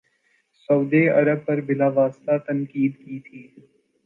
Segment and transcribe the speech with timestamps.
[0.69, 3.41] سعودی عرب پر بلا واسطہ تنقید کی تھی